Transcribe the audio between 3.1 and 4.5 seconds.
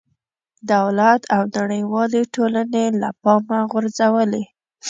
پامه غورځولې.